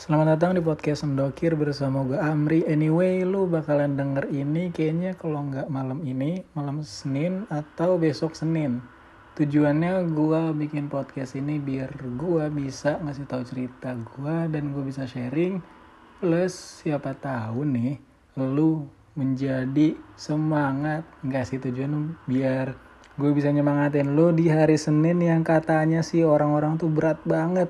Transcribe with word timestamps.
Selamat 0.00 0.32
datang 0.32 0.56
di 0.56 0.64
podcast 0.64 1.04
Sendokir 1.04 1.52
bersama 1.60 2.00
gue 2.08 2.16
Amri. 2.16 2.64
Anyway, 2.64 3.20
lu 3.20 3.44
bakalan 3.44 4.00
denger 4.00 4.32
ini 4.32 4.72
kayaknya 4.72 5.12
kalau 5.12 5.44
nggak 5.44 5.68
malam 5.68 6.00
ini, 6.08 6.40
malam 6.56 6.80
Senin 6.80 7.44
atau 7.52 8.00
besok 8.00 8.32
Senin. 8.32 8.80
Tujuannya 9.36 10.08
gue 10.08 10.56
bikin 10.56 10.88
podcast 10.88 11.36
ini 11.36 11.60
biar 11.60 11.92
gue 12.16 12.48
bisa 12.48 12.96
ngasih 12.96 13.28
tahu 13.28 13.44
cerita 13.44 13.92
gue 13.92 14.48
dan 14.48 14.72
gue 14.72 14.80
bisa 14.88 15.04
sharing. 15.04 15.60
Plus 16.16 16.80
siapa 16.80 17.12
tahu 17.20 17.68
nih, 17.68 18.00
lu 18.40 18.88
menjadi 19.12 20.00
semangat. 20.16 21.04
Nggak 21.20 21.44
sih 21.44 21.60
tujuan 21.60 22.16
biar 22.24 22.72
gue 23.20 23.36
bisa 23.36 23.52
nyemangatin 23.52 24.16
lu 24.16 24.32
di 24.32 24.48
hari 24.48 24.80
Senin 24.80 25.20
yang 25.20 25.44
katanya 25.44 26.00
sih 26.00 26.24
orang-orang 26.24 26.80
tuh 26.80 26.88
berat 26.88 27.20
banget 27.28 27.68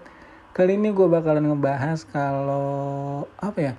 Kali 0.51 0.75
ini 0.75 0.91
gue 0.91 1.07
bakalan 1.07 1.47
ngebahas 1.47 2.03
kalau 2.11 3.23
apa 3.39 3.59
ya? 3.71 3.75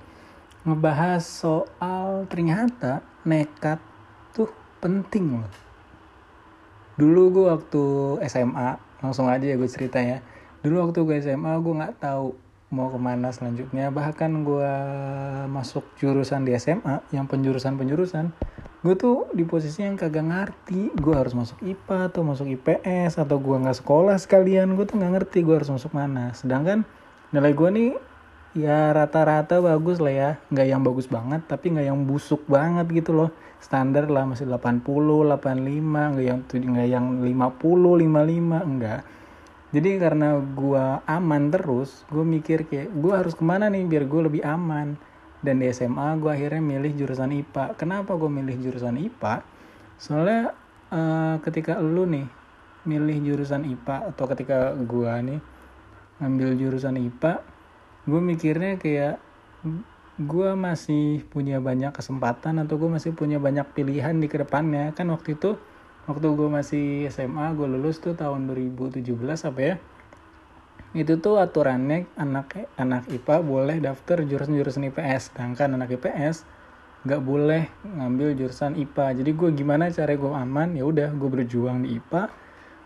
Ngebahas 0.64 1.20
soal 1.20 2.24
ternyata 2.32 3.04
nekat 3.28 3.84
tuh 4.32 4.48
penting 4.80 5.44
loh. 5.44 5.52
Dulu 6.96 7.22
gue 7.36 7.46
waktu 7.52 7.84
SMA, 8.24 8.80
langsung 9.04 9.28
aja 9.28 9.44
ya 9.44 9.60
gue 9.60 9.68
cerita 9.68 10.00
ya. 10.00 10.24
Dulu 10.64 10.88
waktu 10.88 11.04
gue 11.04 11.16
SMA 11.20 11.60
gue 11.60 11.74
nggak 11.76 12.00
tahu 12.00 12.40
mau 12.72 12.88
ke 12.88 13.00
mana 13.04 13.36
selanjutnya. 13.36 13.92
Bahkan 13.92 14.32
gue 14.48 14.74
masuk 15.52 15.84
jurusan 16.00 16.48
di 16.48 16.56
SMA 16.56 17.04
yang 17.12 17.28
penjurusan-penjurusan 17.28 18.32
gue 18.82 18.98
tuh 18.98 19.30
di 19.38 19.46
posisi 19.46 19.86
yang 19.86 19.94
kagak 19.94 20.26
ngerti 20.26 20.90
gue 20.98 21.14
harus 21.14 21.38
masuk 21.38 21.62
IPA 21.62 22.10
atau 22.10 22.22
masuk 22.26 22.50
IPS 22.50 23.22
atau 23.22 23.38
gue 23.38 23.54
nggak 23.54 23.78
sekolah 23.78 24.18
sekalian 24.18 24.74
gue 24.74 24.90
tuh 24.90 24.98
nggak 24.98 25.14
ngerti 25.22 25.46
gue 25.46 25.54
harus 25.54 25.70
masuk 25.70 25.94
mana. 25.94 26.34
Sedangkan 26.34 26.82
nilai 27.30 27.54
gue 27.54 27.70
nih 27.70 27.92
ya 28.58 28.90
rata-rata 28.90 29.62
bagus 29.62 30.02
lah 30.02 30.14
ya. 30.14 30.32
Nggak 30.50 30.68
yang 30.68 30.82
bagus 30.82 31.06
banget 31.06 31.46
tapi 31.46 31.78
nggak 31.78 31.88
yang 31.94 32.10
busuk 32.10 32.42
banget 32.50 32.90
gitu 32.90 33.14
loh. 33.14 33.30
Standar 33.62 34.10
lah 34.10 34.26
masih 34.26 34.50
80 34.50 34.82
85 34.82 35.38
nggak 36.18 36.26
yang 36.26 36.42
nggak 36.50 36.88
yang 36.90 37.06
50 37.22 38.02
55 38.02 38.66
enggak 38.66 39.02
jadi 39.72 40.04
karena 40.04 40.36
gue 40.36 40.86
aman 41.08 41.44
terus 41.48 42.04
gue 42.12 42.24
mikir 42.28 42.68
kayak 42.68 42.92
gue 42.92 43.14
harus 43.16 43.34
ke 43.34 43.44
mana 43.44 43.72
nih 43.72 43.88
biar 43.88 44.04
gue 44.04 44.22
lebih 44.28 44.44
aman 44.44 45.00
dan 45.42 45.62
di 45.62 45.70
SMA 45.74 46.18
gue 46.22 46.32
akhirnya 46.32 46.62
milih 46.62 46.94
jurusan 46.96 47.34
IPA 47.34 47.78
kenapa 47.78 48.14
gue 48.18 48.30
milih 48.30 48.56
jurusan 48.62 48.98
IPA 48.98 49.42
soalnya 49.98 50.54
uh, 50.94 51.36
ketika 51.42 51.82
lu 51.82 52.06
nih 52.06 52.26
milih 52.86 53.18
jurusan 53.22 53.66
IPA 53.66 54.14
atau 54.14 54.26
ketika 54.30 54.74
gue 54.78 55.14
nih 55.28 55.40
ngambil 56.22 56.50
jurusan 56.58 56.98
IPA 56.98 57.34
gue 58.06 58.22
mikirnya 58.22 58.82
kayak 58.82 59.22
gue 60.22 60.50
masih 60.54 61.26
punya 61.30 61.58
banyak 61.58 61.94
kesempatan 61.94 62.62
atau 62.62 62.78
gue 62.78 62.90
masih 62.90 63.14
punya 63.14 63.42
banyak 63.42 63.66
pilihan 63.74 64.18
di 64.18 64.28
ke 64.30 64.42
depannya. 64.42 64.94
Kan 64.94 65.10
waktu 65.10 65.38
itu 65.38 65.58
waktu 66.06 66.28
gue 66.34 66.50
masih 66.50 66.86
SMA 67.10 67.54
gue 67.58 67.68
lulus 67.70 68.02
tuh 68.02 68.18
tahun 68.18 68.50
2017 68.50 69.06
apa 69.22 69.62
ya 69.62 69.76
itu 70.92 71.16
tuh 71.24 71.40
aturannya 71.40 72.08
anak 72.20 72.68
anak 72.76 73.08
IPA 73.08 73.36
boleh 73.40 73.78
daftar 73.80 74.28
jurusan-jurusan 74.28 74.92
IPS 74.92 75.32
sedangkan 75.32 75.80
anak 75.80 75.96
IPS 75.96 76.44
nggak 77.02 77.22
boleh 77.26 77.66
ngambil 77.82 78.38
jurusan 78.38 78.78
IPA 78.78 79.24
jadi 79.24 79.32
gue 79.34 79.50
gimana 79.58 79.90
cara 79.90 80.14
gue 80.14 80.30
aman? 80.30 80.78
Ya 80.78 80.86
udah 80.86 81.10
gue 81.10 81.30
berjuang 81.32 81.82
di 81.82 81.98
IPA 81.98 82.30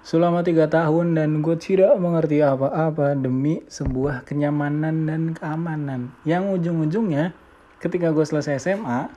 selama 0.06 0.46
tiga 0.46 0.70
tahun 0.70 1.18
dan 1.18 1.42
gue 1.42 1.58
tidak 1.58 1.98
mengerti 1.98 2.40
apa-apa 2.40 3.18
demi 3.18 3.66
sebuah 3.66 4.22
kenyamanan 4.24 5.10
dan 5.10 5.34
keamanan. 5.34 6.14
Yang 6.24 6.62
ujung-ujungnya 6.62 7.34
ketika 7.82 8.14
gue 8.14 8.24
selesai 8.24 8.62
SMA 8.62 9.10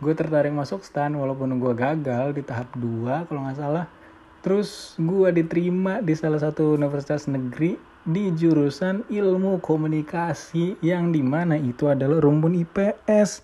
gue 0.00 0.12
tertarik 0.14 0.54
masuk 0.54 0.84
stan 0.86 1.12
walaupun 1.18 1.56
gue 1.58 1.72
gagal 1.76 2.32
di 2.32 2.40
tahap 2.46 2.70
2 2.78 3.26
kalau 3.28 3.44
nggak 3.44 3.58
salah. 3.60 3.90
Terus 4.40 4.94
gue 4.96 5.28
diterima 5.34 5.98
di 6.00 6.14
salah 6.16 6.38
satu 6.38 6.78
universitas 6.78 7.26
negeri 7.26 7.95
di 8.06 8.30
jurusan 8.30 9.02
ilmu 9.10 9.58
komunikasi 9.58 10.78
yang 10.78 11.10
di 11.10 11.26
mana 11.26 11.58
itu 11.58 11.90
adalah 11.90 12.22
rumpun 12.22 12.54
IPS 12.54 13.42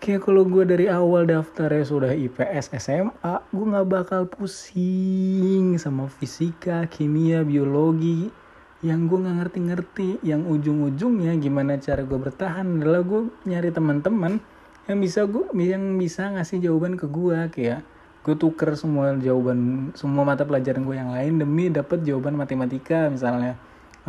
kayak 0.00 0.24
kalau 0.24 0.48
gue 0.48 0.64
dari 0.64 0.88
awal 0.88 1.28
daftarnya 1.28 1.84
sudah 1.84 2.12
IPS 2.12 2.76
SMA 2.80 3.34
gue 3.52 3.66
nggak 3.68 3.88
bakal 3.88 4.24
pusing 4.28 5.76
sama 5.76 6.08
fisika 6.08 6.88
kimia 6.88 7.44
biologi. 7.44 8.32
Yang 8.80 9.00
gue 9.12 9.18
nggak 9.28 9.36
ngerti-ngerti 9.44 10.08
yang 10.24 10.48
ujung-ujungnya 10.48 11.36
gimana 11.36 11.76
cara 11.76 12.00
gue 12.00 12.16
bertahan 12.16 12.80
adalah 12.80 13.04
gue 13.04 13.28
nyari 13.44 13.68
teman-teman 13.76 14.40
yang 14.88 14.98
bisa 15.04 15.28
gue 15.28 15.44
yang 15.60 16.00
bisa 16.00 16.32
ngasih 16.32 16.64
jawaban 16.64 16.96
ke 16.96 17.04
gue 17.04 17.38
kayak 17.52 17.84
gue 18.24 18.34
tuker 18.40 18.72
semua 18.80 19.12
jawaban 19.20 19.92
semua 19.92 20.24
mata 20.24 20.48
pelajaran 20.48 20.88
gue 20.88 20.96
yang 20.96 21.12
lain 21.12 21.44
demi 21.44 21.68
dapat 21.68 22.00
jawaban 22.08 22.40
matematika 22.40 23.12
misalnya 23.12 23.60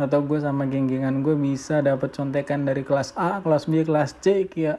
atau 0.04 0.20
gue 0.26 0.38
sama 0.42 0.66
geng-gengan 0.66 1.22
gue 1.22 1.38
bisa 1.38 1.78
dapat 1.80 2.10
contekan 2.10 2.66
dari 2.66 2.82
kelas 2.82 3.14
A, 3.14 3.38
kelas 3.40 3.70
B, 3.70 3.86
kelas 3.86 4.18
C 4.18 4.46
ya 4.58 4.76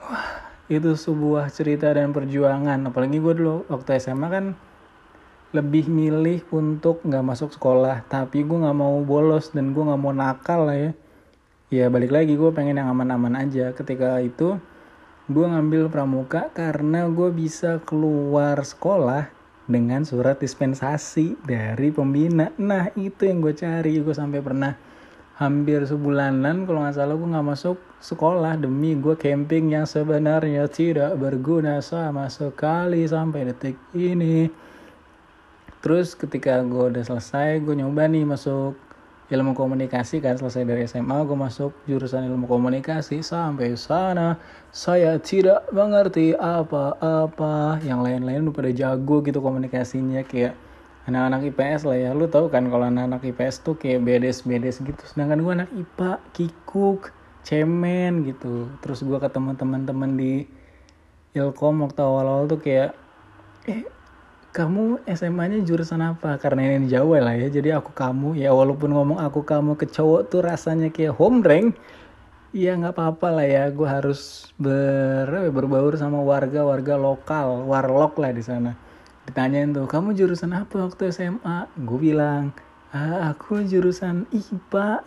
wah 0.00 0.54
itu 0.68 0.96
sebuah 0.96 1.52
cerita 1.52 1.92
dan 1.92 2.16
perjuangan. 2.16 2.80
Apalagi 2.88 3.20
gue 3.20 3.34
dulu 3.36 3.68
waktu 3.68 4.00
SMA 4.00 4.28
kan 4.32 4.44
lebih 5.52 5.86
milih 5.92 6.40
untuk 6.50 7.04
nggak 7.04 7.24
masuk 7.24 7.52
sekolah. 7.52 8.08
Tapi 8.08 8.42
gue 8.42 8.58
nggak 8.64 8.78
mau 8.78 8.96
bolos 9.04 9.52
dan 9.52 9.76
gue 9.76 9.84
nggak 9.84 10.00
mau 10.00 10.14
nakal 10.16 10.72
lah 10.72 10.78
ya. 10.78 10.92
Ya 11.68 11.86
balik 11.92 12.14
lagi 12.14 12.38
gue 12.38 12.50
pengen 12.54 12.80
yang 12.80 12.88
aman-aman 12.88 13.44
aja. 13.44 13.76
Ketika 13.76 14.24
itu 14.24 14.56
gue 15.28 15.46
ngambil 15.48 15.92
pramuka 15.92 16.48
karena 16.52 17.08
gue 17.12 17.28
bisa 17.32 17.80
keluar 17.84 18.60
sekolah 18.60 19.33
dengan 19.64 20.04
surat 20.04 20.36
dispensasi 20.36 21.40
dari 21.44 21.88
pembina. 21.88 22.52
Nah 22.60 22.92
itu 22.96 23.24
yang 23.24 23.40
gue 23.40 23.56
cari, 23.56 24.00
gue 24.00 24.14
sampai 24.14 24.40
pernah 24.44 24.72
hampir 25.34 25.82
sebulanan 25.82 26.62
kalau 26.62 26.86
nggak 26.86 26.94
salah 26.94 27.18
gue 27.18 27.26
nggak 27.26 27.48
masuk 27.50 27.76
sekolah 27.98 28.54
demi 28.54 28.94
gue 28.94 29.18
camping 29.18 29.74
yang 29.74 29.82
sebenarnya 29.82 30.70
tidak 30.70 31.18
berguna 31.18 31.82
sama 31.82 32.30
sekali 32.30 33.02
sampai 33.02 33.50
detik 33.50 33.74
ini. 33.98 34.46
Terus 35.82 36.16
ketika 36.16 36.64
gue 36.64 36.96
udah 36.96 37.04
selesai, 37.04 37.60
gue 37.60 37.74
nyoba 37.76 38.08
nih 38.08 38.24
masuk 38.24 38.78
ilmu 39.32 39.56
komunikasi 39.56 40.20
kan 40.20 40.36
selesai 40.36 40.68
dari 40.68 40.84
SMA 40.84 41.24
gue 41.24 41.38
masuk 41.38 41.72
jurusan 41.88 42.28
ilmu 42.28 42.44
komunikasi. 42.44 43.24
Sampai 43.24 43.72
sana 43.80 44.36
saya 44.68 45.16
tidak 45.16 45.64
mengerti 45.72 46.36
apa-apa. 46.36 47.80
Yang 47.80 48.00
lain-lain 48.04 48.40
udah 48.48 48.54
pada 48.54 48.70
jago 48.74 49.24
gitu 49.24 49.40
komunikasinya 49.40 50.20
kayak 50.28 50.52
anak-anak 51.08 51.40
IPS 51.52 51.80
lah 51.88 51.96
ya. 51.96 52.10
Lu 52.12 52.28
tahu 52.28 52.52
kan 52.52 52.68
kalau 52.68 52.84
anak-anak 52.84 53.24
IPS 53.24 53.64
tuh 53.64 53.80
kayak 53.80 54.04
bedes-bedes 54.04 54.84
gitu. 54.84 55.02
Sedangkan 55.08 55.40
gue 55.40 55.52
anak 55.52 55.70
IPA 55.72 56.10
kikuk 56.36 57.08
cemen 57.44 58.28
gitu. 58.28 58.68
Terus 58.84 59.00
gue 59.00 59.16
ketemu 59.16 59.56
teman-teman 59.56 60.10
di 60.16 60.44
Ilkom 61.34 61.82
waktu 61.82 62.00
awal-awal 62.04 62.46
tuh 62.46 62.60
kayak 62.62 62.94
eh 63.64 63.82
kamu 64.54 65.02
SMA-nya 65.10 65.66
jurusan 65.66 65.98
apa? 65.98 66.38
Karena 66.38 66.78
ini 66.78 66.86
Jawa 66.86 67.18
lah 67.18 67.34
ya, 67.34 67.50
jadi 67.50 67.82
aku 67.82 67.90
kamu. 67.90 68.38
Ya 68.38 68.54
walaupun 68.54 68.94
ngomong 68.94 69.18
aku 69.18 69.42
kamu 69.42 69.74
ke 69.74 69.90
cowok 69.90 70.30
tuh 70.30 70.46
rasanya 70.46 70.94
kayak 70.94 71.18
home 71.18 71.42
rank. 71.42 71.74
Ya 72.54 72.78
nggak 72.78 72.94
apa-apa 72.94 73.34
lah 73.34 73.46
ya, 73.50 73.64
gue 73.74 73.82
harus 73.82 74.54
ber 74.54 75.26
berbaur 75.50 75.98
sama 75.98 76.22
warga-warga 76.22 76.94
lokal, 76.94 77.66
warlock 77.66 78.14
lah 78.14 78.30
di 78.30 78.46
sana. 78.46 78.78
Ditanyain 79.26 79.74
tuh, 79.74 79.90
kamu 79.90 80.14
jurusan 80.14 80.54
apa 80.54 80.86
waktu 80.86 81.10
SMA? 81.10 81.66
Gue 81.82 82.14
bilang, 82.14 82.54
ah, 82.94 83.34
aku 83.34 83.66
jurusan 83.66 84.30
IPA. 84.30 85.02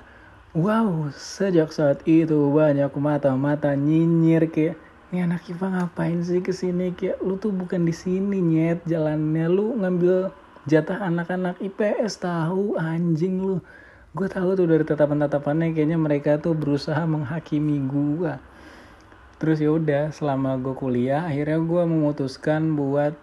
Wow, 0.60 1.08
sejak 1.16 1.72
saat 1.72 2.04
itu 2.04 2.52
banyak 2.52 2.92
mata-mata 3.00 3.72
nyinyir 3.80 4.52
kayak 4.52 4.76
ini 5.08 5.24
anak 5.24 5.48
IPA 5.48 5.68
ngapain 5.72 6.20
sih 6.20 6.44
ke 6.44 6.52
sini 6.52 6.92
kayak 6.92 7.24
lu 7.24 7.40
tuh 7.40 7.56
bukan 7.56 7.88
di 7.88 7.96
sini 7.96 8.44
nyet. 8.44 8.84
Jalannya 8.84 9.48
lu 9.48 9.80
ngambil 9.80 10.36
jatah 10.68 11.00
anak-anak 11.00 11.56
IPS 11.64 12.20
tahu? 12.20 12.76
Anjing 12.76 13.40
lu. 13.40 13.64
Gue 14.12 14.28
tahu 14.28 14.60
tuh 14.60 14.68
dari 14.68 14.84
tatapan-tatapannya. 14.84 15.72
Kayaknya 15.72 15.96
mereka 15.96 16.32
tuh 16.44 16.52
berusaha 16.52 17.00
menghakimi 17.08 17.80
gue 17.88 18.36
terus 19.38 19.62
ya 19.62 19.70
udah 19.70 20.10
selama 20.10 20.58
gue 20.58 20.74
kuliah 20.74 21.30
akhirnya 21.30 21.62
gue 21.62 21.84
memutuskan 21.86 22.74
buat 22.74 23.14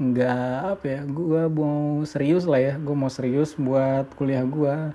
nggak 0.00 0.56
apa 0.72 0.84
ya 0.88 1.00
gue 1.04 1.42
mau 1.52 2.02
serius 2.02 2.42
lah 2.50 2.58
ya. 2.58 2.74
Gue 2.82 2.96
mau 2.98 3.12
serius 3.12 3.54
buat 3.54 4.10
kuliah 4.18 4.42
gue 4.42 4.90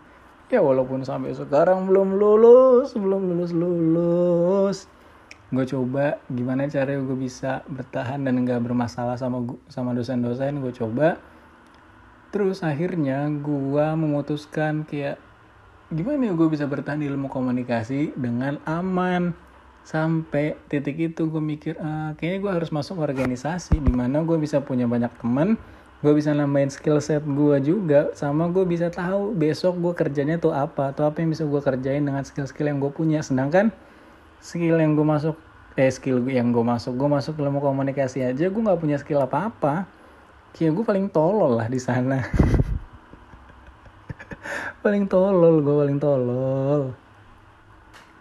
ya 0.50 0.60
walaupun 0.60 1.06
sampai 1.06 1.32
sekarang 1.32 1.88
belum 1.88 2.18
lulus 2.18 2.98
belum 2.98 3.22
lulus 3.30 3.52
lulus 3.54 4.78
gue 5.50 5.66
coba 5.66 6.22
gimana 6.30 6.70
cara 6.70 6.94
gue 6.94 7.18
bisa 7.18 7.66
bertahan 7.66 8.22
dan 8.22 8.38
nggak 8.46 8.62
bermasalah 8.62 9.18
sama 9.18 9.58
sama 9.66 9.98
dosen-dosen 9.98 10.62
gue 10.62 10.74
coba. 10.74 11.18
Terus 12.30 12.62
akhirnya 12.62 13.26
gue 13.26 13.86
memutuskan 13.98 14.86
kayak 14.86 15.18
gimana 15.90 16.30
ya 16.30 16.34
gue 16.38 16.48
bisa 16.54 16.70
bertahan 16.70 17.02
di 17.02 17.10
ilmu 17.10 17.34
komunikasi 17.34 18.14
dengan 18.14 18.62
aman? 18.70 19.34
Sampai 19.82 20.54
titik 20.70 21.02
itu 21.02 21.26
gue 21.26 21.42
mikir 21.42 21.82
ah, 21.82 22.14
kayaknya 22.14 22.40
gue 22.46 22.52
harus 22.62 22.70
masuk 22.70 23.02
organisasi 23.02 23.82
di 23.82 23.90
mana 23.90 24.22
gue 24.22 24.38
bisa 24.38 24.62
punya 24.62 24.86
banyak 24.86 25.10
teman 25.18 25.58
gue 26.00 26.16
bisa 26.16 26.32
nambahin 26.32 26.72
skill 26.72 27.04
set 27.04 27.28
gue 27.28 27.58
juga 27.60 28.16
sama 28.16 28.48
gue 28.48 28.64
bisa 28.64 28.88
tahu 28.88 29.36
besok 29.36 29.76
gue 29.84 29.94
kerjanya 30.00 30.40
tuh 30.40 30.56
apa 30.56 30.96
atau 30.96 31.04
apa 31.04 31.20
yang 31.20 31.36
bisa 31.36 31.44
gue 31.44 31.60
kerjain 31.60 32.00
dengan 32.00 32.24
skill-skill 32.24 32.72
yang 32.72 32.80
gue 32.80 32.92
punya. 32.94 33.20
Sedangkan 33.20 33.76
skill 34.40 34.80
yang 34.80 34.96
gue 34.96 35.08
masuk 35.08 35.36
eh 35.80 35.92
skill 35.92 36.28
yang 36.28 36.52
gue 36.52 36.64
masuk 36.64 36.96
gue 37.00 37.08
masuk 37.08 37.40
ilmu 37.40 37.64
komunikasi 37.64 38.24
aja 38.26 38.52
gue 38.52 38.62
nggak 38.64 38.80
punya 38.80 38.98
skill 39.00 39.24
apa-apa. 39.24 39.88
Kayak 40.56 40.82
gue 40.82 40.86
paling 40.88 41.08
tolol 41.14 41.62
lah 41.62 41.70
di 41.70 41.78
sana. 41.78 42.20
Paling 44.80 45.12
tolol 45.12 45.60
gue 45.60 45.76
paling 45.76 46.00
tolol. 46.00 46.96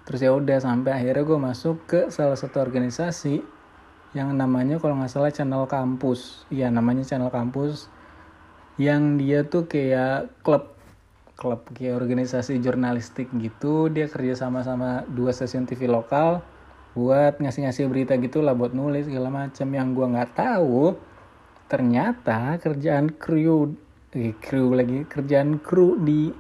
Terus 0.05 0.21
ya 0.25 0.35
udah 0.35 0.59
sampai 0.59 0.91
akhirnya 0.91 1.23
gue 1.23 1.39
masuk 1.39 1.87
ke 1.87 2.01
salah 2.11 2.35
satu 2.35 2.59
organisasi 2.59 3.45
yang 4.17 4.33
namanya 4.35 4.81
kalau 4.81 4.99
nggak 4.99 5.13
salah 5.13 5.31
channel 5.31 5.71
kampus. 5.71 6.49
Ya 6.51 6.67
namanya 6.73 7.07
channel 7.07 7.31
kampus. 7.31 7.87
Yang 8.75 9.03
dia 9.23 9.41
tuh 9.47 9.65
kayak 9.71 10.33
klub 10.43 10.78
klub 11.39 11.63
kayak 11.71 12.03
organisasi 12.03 12.59
jurnalistik 12.59 13.31
gitu 13.39 13.87
dia 13.87 14.11
kerja 14.11 14.35
sama 14.35 14.67
sama 14.67 15.07
dua 15.07 15.31
stasiun 15.31 15.71
TV 15.71 15.87
lokal 15.87 16.43
buat 16.99 17.39
ngasih-ngasih 17.39 17.87
berita 17.87 18.19
gitu 18.19 18.43
lah 18.43 18.59
buat 18.59 18.75
nulis 18.75 19.07
segala 19.07 19.31
macam. 19.31 19.69
Yang 19.71 19.89
gua 19.95 20.07
nggak 20.19 20.33
tahu 20.35 20.99
ternyata 21.71 22.59
kerjaan 22.59 23.15
kru 23.15 23.71
eh, 24.19 24.35
kru 24.35 24.75
lagi 24.75 25.07
kerjaan 25.07 25.63
kru 25.63 25.95
di 26.03 26.35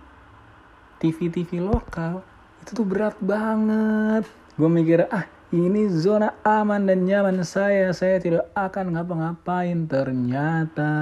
TV 0.98 1.30
TV 1.30 1.62
lokal 1.62 2.26
itu 2.66 2.74
tuh 2.74 2.86
berat 2.86 3.14
banget. 3.22 4.26
Gue 4.58 4.66
mikir 4.66 5.06
ah 5.14 5.37
ini 5.48 5.88
zona 5.88 6.36
aman 6.44 6.84
dan 6.84 7.08
nyaman 7.08 7.40
saya. 7.40 7.88
Saya 7.96 8.20
tidak 8.20 8.52
akan 8.52 8.92
ngapa-ngapain. 8.92 9.88
Ternyata 9.88 10.92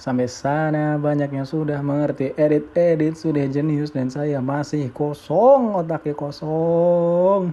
sampai 0.00 0.24
sana 0.24 0.96
banyak 0.96 1.28
yang 1.28 1.44
sudah 1.44 1.84
mengerti 1.84 2.32
edit-edit, 2.32 3.20
sudah 3.20 3.44
jenius 3.44 3.92
dan 3.92 4.08
saya 4.08 4.40
masih 4.40 4.88
kosong, 4.96 5.76
otaknya 5.76 6.16
kosong. 6.16 7.52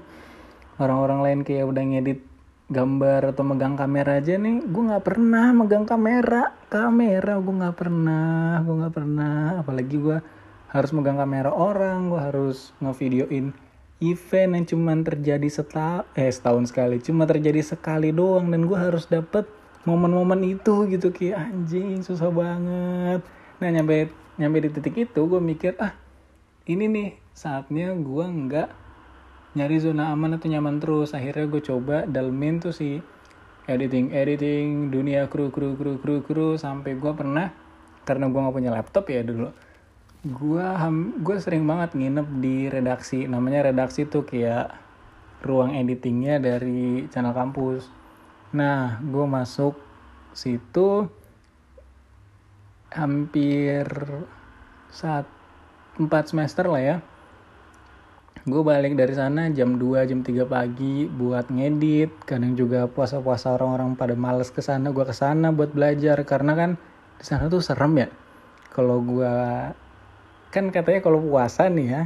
Orang-orang 0.79 1.19
lain 1.19 1.39
kayak 1.44 1.67
udah 1.67 1.83
ngedit 1.83 2.19
gambar 2.65 3.29
atau 3.29 3.45
megang 3.45 3.77
kamera 3.77 4.17
aja 4.17 4.41
nih 4.41 4.65
gue 4.65 4.83
nggak 4.89 5.06
pernah 5.06 5.53
megang 5.53 5.85
kamera 5.85 6.50
kamera 6.65 7.38
gue 7.38 7.53
nggak 7.62 7.77
pernah 7.77 8.57
gue 8.65 8.75
nggak 8.81 8.95
pernah 8.97 9.62
apalagi 9.62 9.95
gue 10.01 10.17
harus 10.73 10.89
megang 10.89 11.21
kamera 11.21 11.53
orang 11.53 12.09
gue 12.09 12.17
harus 12.17 12.73
ngevideoin 12.81 13.53
event 14.03 14.51
yang 14.59 14.65
cuma 14.68 14.92
terjadi 15.00 15.47
setahun 15.47 16.03
eh 16.15 16.27
setahun 16.27 16.71
sekali. 16.71 17.00
Cuma 17.00 17.24
terjadi 17.24 17.63
sekali 17.63 18.12
doang 18.12 18.51
dan 18.51 18.68
gue 18.68 18.75
harus 18.75 19.07
dapet 19.07 19.47
momen-momen 19.88 20.42
itu 20.44 20.89
gitu 20.92 21.13
kayak 21.13 21.51
anjing 21.51 22.03
susah 22.03 22.27
banget. 22.33 23.21
Nah 23.62 23.69
nyampe 23.71 24.12
nyampe 24.36 24.57
di 24.68 24.69
titik 24.74 24.95
itu 25.07 25.21
gue 25.24 25.39
mikir 25.39 25.80
ah 25.80 25.95
ini 26.68 26.92
nih 26.92 27.09
saatnya 27.31 27.95
gue 27.95 28.25
nggak 28.25 28.69
nyari 29.56 29.77
zona 29.80 30.12
aman 30.12 30.36
atau 30.36 30.51
nyaman 30.51 30.83
terus. 30.83 31.15
Akhirnya 31.15 31.48
gue 31.48 31.62
coba 31.63 32.03
dalmin 32.03 32.59
tuh 32.59 32.75
si 32.75 33.00
editing 33.65 34.13
editing 34.13 34.94
dunia 34.94 35.25
kru 35.25 35.50
kru 35.50 35.74
kru 35.74 35.98
kru 35.98 36.21
kru 36.21 36.48
sampai 36.59 37.00
gue 37.00 37.13
pernah 37.15 37.50
karena 38.06 38.30
gue 38.30 38.38
nggak 38.38 38.56
punya 38.56 38.71
laptop 38.75 39.09
ya 39.09 39.25
dulu 39.25 39.50
gue 40.25 40.66
gue 41.22 41.38
sering 41.38 41.69
banget 41.69 41.94
nginep 41.94 42.27
di 42.42 42.66
redaksi 42.66 43.30
namanya 43.30 43.69
redaksi 43.69 44.10
tuh 44.10 44.25
kayak 44.25 44.74
ruang 45.45 45.77
editingnya 45.77 46.42
dari 46.42 47.06
channel 47.13 47.38
kampus. 47.38 47.86
Nah 48.57 48.98
gue 49.06 49.25
masuk 49.30 49.77
situ 50.33 51.06
hampir 52.89 53.86
saat 54.89 55.30
empat 56.01 56.33
semester 56.33 56.66
lah 56.74 56.81
ya. 56.81 56.98
Gue 58.50 58.66
balik 58.66 58.98
dari 58.98 59.13
sana 59.13 59.54
jam 59.54 59.77
2 59.77 60.10
jam 60.10 60.25
3 60.25 60.42
pagi 60.50 61.06
buat 61.06 61.54
ngedit 61.54 62.25
kadang 62.25 62.57
juga 62.57 62.89
puasa-puasa 62.89 63.54
orang-orang 63.54 63.94
pada 63.94 64.18
males 64.18 64.50
ke 64.50 64.66
sana 64.66 64.89
gue 64.89 65.06
ke 65.06 65.13
sana 65.13 65.54
buat 65.54 65.69
belajar. 65.69 66.18
Karena 66.25 66.57
kan 66.57 66.72
di 67.22 67.25
sana 67.25 67.45
tuh 67.45 67.62
serem 67.62 67.94
ya 68.01 68.10
kalau 68.74 69.06
gue 69.06 69.33
kan 70.55 70.71
katanya 70.71 71.03
kalau 71.03 71.19
puasa 71.19 71.67
nih 71.67 71.87
ya 71.91 72.01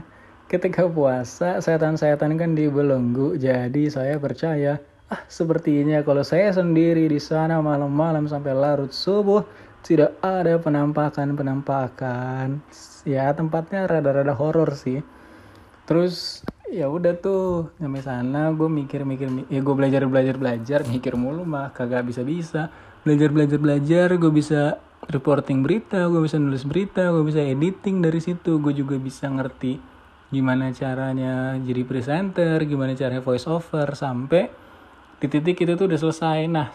ketika 0.49 0.89
puasa 0.89 1.61
setan-setan 1.61 2.33
kan 2.41 2.57
dibelenggu 2.57 3.37
jadi 3.37 3.83
saya 3.93 4.17
percaya 4.17 4.81
ah 5.13 5.21
sepertinya 5.29 6.01
kalau 6.01 6.25
saya 6.25 6.49
sendiri 6.49 7.05
di 7.05 7.21
sana 7.21 7.61
malam-malam 7.61 8.25
sampai 8.25 8.57
larut 8.57 8.89
subuh 8.89 9.45
tidak 9.83 10.15
ada 10.19 10.59
penampakan-penampakan. 10.59 12.59
Ya 13.07 13.31
tempatnya 13.31 13.87
rada-rada 13.87 14.35
horor 14.35 14.75
sih. 14.75 14.99
Terus 15.87 16.43
ya 16.69 16.85
udah 16.85 17.17
tuh 17.17 17.73
nyampe 17.81 18.05
sana 18.05 18.53
gue 18.53 18.69
mikir-mikir 18.69 19.49
ya 19.49 19.57
gue 19.57 19.73
belajar 19.73 20.05
belajar 20.05 20.37
belajar 20.37 20.79
mikir 20.85 21.17
mulu 21.17 21.41
mah 21.41 21.73
kagak 21.73 22.05
bisa 22.05 22.21
bisa 22.21 22.69
belajar 23.01 23.33
belajar 23.33 23.57
belajar 23.57 24.07
gue 24.13 24.29
bisa 24.29 24.77
reporting 25.07 25.63
berita 25.63 26.03
gue 26.11 26.19
bisa 26.19 26.35
nulis 26.35 26.67
berita 26.67 27.07
gue 27.15 27.23
bisa 27.23 27.39
editing 27.39 28.03
dari 28.03 28.19
situ 28.19 28.59
gue 28.59 28.75
juga 28.75 28.99
bisa 28.99 29.31
ngerti 29.31 29.79
gimana 30.29 30.69
caranya 30.75 31.57
jadi 31.57 31.81
presenter 31.87 32.61
gimana 32.67 32.93
caranya 32.93 33.23
voice 33.23 33.47
over 33.49 33.95
sampai 33.95 34.51
di 35.19 35.27
titik 35.27 35.59
itu 35.59 35.75
tuh 35.75 35.91
udah 35.91 35.99
selesai. 35.99 36.47
Nah 36.47 36.71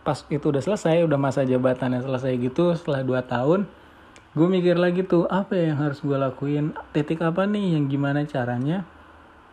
pas 0.00 0.16
itu 0.28 0.42
udah 0.42 0.64
selesai 0.64 1.04
udah 1.04 1.18
masa 1.20 1.44
jabatannya 1.44 2.00
selesai 2.00 2.32
gitu 2.40 2.72
setelah 2.72 3.04
2 3.04 3.20
tahun 3.24 3.60
gue 4.32 4.46
mikir 4.48 4.78
lagi 4.78 5.04
tuh 5.04 5.26
apa 5.26 5.58
yang 5.58 5.76
harus 5.76 6.00
gue 6.00 6.14
lakuin? 6.14 6.72
Titik 6.94 7.20
apa 7.20 7.44
nih 7.44 7.76
yang 7.78 7.90
gimana 7.90 8.24
caranya 8.26 8.86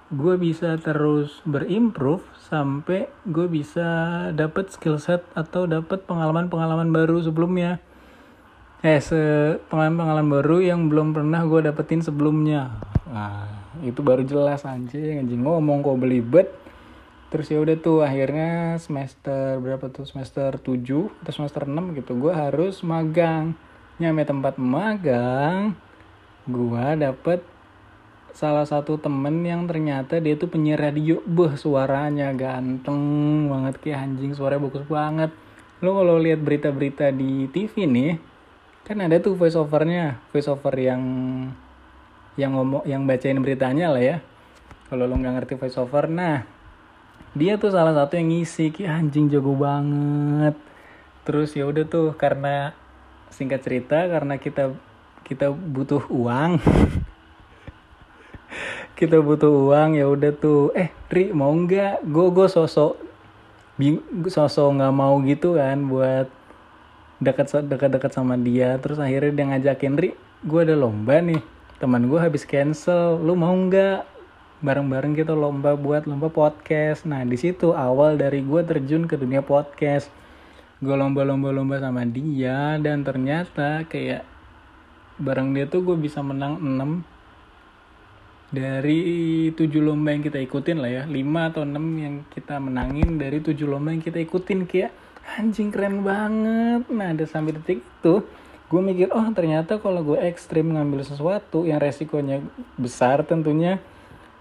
gue 0.07 0.39
bisa 0.39 0.80
terus 0.80 1.44
berimprove 1.44 2.24
sampai 2.48 3.12
gue 3.27 3.48
bisa 3.51 3.88
dapet 4.31 4.71
skill 4.71 4.98
set 4.98 5.19
atau 5.36 5.68
dapet 5.68 6.07
pengalaman-pengalaman 6.07 6.95
baru 6.95 7.19
sebelumnya 7.19 7.83
eh 8.86 9.02
pengalaman-pengalaman 9.74 10.30
baru 10.30 10.58
yang 10.62 10.86
belum 10.86 11.18
pernah 11.18 11.42
gue 11.50 11.66
dapetin 11.66 12.06
sebelumnya. 12.06 12.78
Nah 13.10 13.50
itu 13.82 14.06
baru 14.06 14.22
jelas 14.22 14.70
anjing. 14.70 15.26
Anjing 15.26 15.42
ngomong 15.42 15.82
kok 15.82 15.98
belibet. 15.98 16.48
Terus 17.28 17.50
ya 17.52 17.60
udah 17.60 17.76
tuh 17.81 18.06
akhirnya 18.06 18.78
semester 18.78 19.57
berapa 19.60 19.90
tuh? 19.90 20.06
Semester 20.06 20.62
7 20.62 21.10
atau 21.10 21.34
semester 21.34 21.66
6 21.66 21.98
gitu 21.98 22.16
gue 22.22 22.31
harus 22.31 22.86
magang. 22.86 23.57
Nyampe 23.98 24.24
tempat 24.30 24.62
magang 24.62 25.74
gue 26.48 26.86
dapet 27.02 27.44
salah 28.31 28.64
satu 28.64 29.02
temen 29.02 29.42
yang 29.42 29.66
ternyata 29.66 30.22
dia 30.22 30.38
tuh 30.38 30.54
penyiar 30.54 30.80
radio. 30.80 31.18
Beh 31.26 31.57
suaranya 31.57 32.30
ganteng 32.38 33.02
banget 33.50 33.81
kayak 33.81 34.06
anjing 34.06 34.38
suaranya 34.38 34.69
bagus 34.69 34.86
banget. 34.86 35.34
Lo 35.81 35.98
kalau 35.98 36.22
lihat 36.22 36.46
berita-berita 36.46 37.10
di 37.10 37.50
TV 37.50 37.90
nih 37.90 38.37
kan 38.88 39.04
ada 39.04 39.20
tuh 39.20 39.36
voice 39.36 39.60
overnya 39.60 40.16
voice 40.32 40.48
over 40.48 40.72
yang 40.80 41.04
yang 42.40 42.56
ngomong 42.56 42.88
yang 42.88 43.04
bacain 43.04 43.36
beritanya 43.44 43.92
lah 43.92 44.00
ya. 44.00 44.18
Kalau 44.88 45.04
lo 45.04 45.20
nggak 45.20 45.44
ngerti 45.44 45.54
voice 45.60 45.76
over 45.76 46.08
nah 46.08 46.48
dia 47.36 47.60
tuh 47.60 47.76
salah 47.76 47.92
satu 47.92 48.16
yang 48.16 48.32
ngisi 48.32 48.72
ki 48.72 48.88
anjing 48.88 49.28
jago 49.28 49.52
banget. 49.60 50.56
Terus 51.28 51.52
ya 51.52 51.68
udah 51.68 51.84
tuh 51.84 52.16
karena 52.16 52.72
singkat 53.28 53.60
cerita 53.68 54.08
karena 54.08 54.40
kita 54.40 54.72
kita 55.28 55.52
butuh 55.52 56.08
uang 56.08 56.64
kita 59.00 59.20
butuh 59.20 59.52
uang 59.52 60.00
ya 60.00 60.08
udah 60.08 60.32
tuh 60.32 60.72
eh 60.72 60.96
Tri 61.12 61.36
mau 61.36 61.52
nggak? 61.52 62.08
Gue 62.08 62.48
sosok 62.48 62.96
sosok 64.32 64.80
nggak 64.80 64.96
mau 64.96 65.20
gitu 65.28 65.60
kan 65.60 65.84
buat 65.84 66.37
dekat 67.18 67.50
dekat 67.66 67.90
dekat 67.97 68.12
sama 68.14 68.38
dia. 68.38 68.78
Terus 68.78 69.02
akhirnya 69.02 69.33
dia 69.33 69.45
ngajakin 69.54 69.95
Ri 69.97 70.09
gue 70.45 70.59
ada 70.62 70.78
lomba 70.78 71.18
nih. 71.21 71.42
Teman 71.81 72.09
gue 72.09 72.19
habis 72.21 72.45
cancel. 72.45 73.18
Lu 73.21 73.33
mau 73.33 73.54
nggak? 73.54 74.06
Bareng-bareng 74.57 75.14
kita 75.14 75.38
lomba 75.38 75.78
buat 75.78 76.09
lomba 76.09 76.30
podcast. 76.33 77.06
Nah 77.06 77.21
di 77.26 77.38
situ 77.38 77.74
awal 77.74 78.18
dari 78.18 78.42
gue 78.42 78.62
terjun 78.66 79.06
ke 79.06 79.18
dunia 79.18 79.42
podcast. 79.45 80.09
Gue 80.78 80.94
lomba-lomba-lomba 80.94 81.81
sama 81.81 82.06
dia 82.06 82.78
dan 82.78 83.02
ternyata 83.02 83.86
kayak 83.90 84.26
bareng 85.18 85.57
dia 85.57 85.66
tuh 85.66 85.81
gue 85.81 85.97
bisa 85.97 86.21
menang 86.21 86.62
6 86.62 87.02
dari 88.54 89.02
tujuh 89.57 89.81
lomba 89.81 90.14
yang 90.14 90.21
kita 90.21 90.38
ikutin 90.38 90.78
lah 90.78 91.02
ya. 91.02 91.04
5 91.09 91.50
atau 91.50 91.66
6 91.66 91.74
yang 91.97 92.16
kita 92.30 92.62
menangin 92.62 93.18
dari 93.18 93.42
tujuh 93.42 93.66
lomba 93.66 93.90
yang 93.90 94.06
kita 94.06 94.21
ikutin 94.21 94.69
kayak 94.69 94.94
anjing 95.36 95.69
keren 95.74 96.07
banget. 96.07 96.88
Nah 96.88 97.12
ada 97.12 97.26
sampai 97.28 97.60
detik 97.60 97.84
itu 97.84 98.24
gue 98.68 98.81
mikir 98.84 99.07
oh 99.16 99.24
ternyata 99.31 99.80
kalau 99.80 100.04
gue 100.04 100.19
ekstrim 100.19 100.76
ngambil 100.76 101.04
sesuatu 101.04 101.68
yang 101.68 101.84
resikonya 101.84 102.40
besar 102.80 103.28
tentunya. 103.28 103.84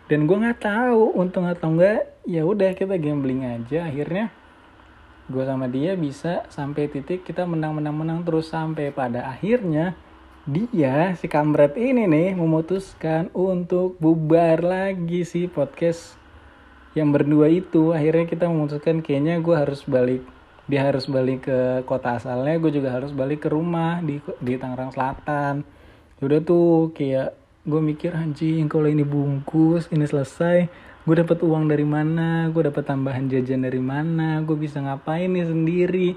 Dan 0.06 0.30
gue 0.30 0.38
nggak 0.38 0.62
tahu 0.62 1.18
untung 1.18 1.50
atau 1.50 1.74
enggak 1.74 2.06
ya 2.22 2.46
udah 2.46 2.70
kita 2.78 2.94
gambling 2.94 3.42
aja. 3.42 3.90
Akhirnya 3.90 4.30
gue 5.26 5.42
sama 5.42 5.66
dia 5.66 5.98
bisa 5.98 6.46
sampai 6.54 6.86
titik 6.86 7.26
kita 7.26 7.42
menang 7.42 7.74
menang 7.74 7.98
menang 7.98 8.20
terus 8.22 8.46
sampai 8.46 8.94
pada 8.94 9.26
akhirnya 9.26 9.98
dia 10.46 11.10
si 11.18 11.26
kamret 11.26 11.74
ini 11.74 12.06
nih 12.06 12.38
memutuskan 12.38 13.34
untuk 13.34 13.98
bubar 13.98 14.62
lagi 14.62 15.26
si 15.26 15.50
podcast 15.50 16.14
yang 16.94 17.10
berdua 17.10 17.50
itu. 17.50 17.90
Akhirnya 17.90 18.30
kita 18.30 18.46
memutuskan 18.46 19.02
kayaknya 19.02 19.42
gue 19.42 19.54
harus 19.58 19.82
balik 19.82 20.35
dia 20.66 20.82
harus 20.82 21.06
balik 21.06 21.46
ke 21.46 21.86
kota 21.86 22.18
asalnya 22.18 22.58
gue 22.58 22.74
juga 22.74 22.90
harus 22.98 23.14
balik 23.14 23.46
ke 23.46 23.48
rumah 23.50 24.02
di 24.02 24.18
di 24.42 24.58
Tangerang 24.58 24.90
Selatan. 24.90 25.62
Udah 26.18 26.42
tuh 26.42 26.90
kayak 26.90 27.38
gue 27.66 27.80
mikir 27.82 28.14
anjing 28.14 28.66
kalau 28.66 28.86
ini 28.86 29.02
bungkus 29.02 29.90
ini 29.90 30.06
selesai 30.06 30.66
gue 31.06 31.14
dapat 31.14 31.38
uang 31.46 31.70
dari 31.70 31.86
mana? 31.86 32.50
Gue 32.50 32.66
dapat 32.66 32.82
tambahan 32.82 33.30
jajan 33.30 33.62
dari 33.62 33.78
mana? 33.78 34.42
Gue 34.42 34.58
bisa 34.58 34.82
ngapain 34.82 35.30
nih 35.30 35.46
sendiri? 35.46 36.08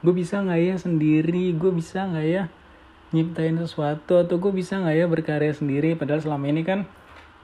Gue 0.00 0.14
bisa 0.16 0.40
nggak 0.40 0.60
ya 0.60 0.76
sendiri? 0.80 1.52
Gue 1.52 1.68
bisa 1.76 2.08
nggak 2.08 2.26
ya 2.26 2.48
nyiptain 3.12 3.60
sesuatu? 3.60 4.16
Atau 4.16 4.40
gue 4.40 4.52
bisa 4.56 4.80
nggak 4.80 4.96
ya 4.96 5.04
berkarya 5.04 5.52
sendiri? 5.52 5.92
Padahal 6.00 6.24
selama 6.24 6.48
ini 6.48 6.64
kan 6.64 6.88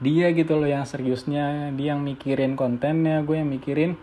dia 0.01 0.27
gitu 0.35 0.59
loh 0.59 0.67
yang 0.67 0.83
seriusnya 0.83 1.71
dia 1.71 1.95
yang 1.95 2.03
mikirin 2.03 2.59
kontennya 2.59 3.23
gue 3.23 3.39
yang 3.39 3.47
mikirin 3.47 3.95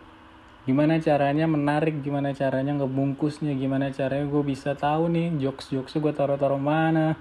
gimana 0.62 1.02
caranya 1.02 1.50
menarik 1.50 2.06
gimana 2.06 2.30
caranya 2.30 2.78
ngebungkusnya 2.78 3.50
gimana 3.58 3.90
caranya 3.90 4.30
gue 4.30 4.42
bisa 4.46 4.78
tahu 4.78 5.10
nih 5.10 5.34
jokes 5.42 5.74
jokes 5.74 5.98
gue 5.98 6.12
taruh 6.14 6.38
taruh 6.38 6.60
mana. 6.60 7.18